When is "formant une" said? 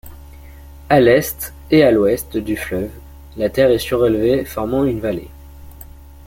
4.45-4.99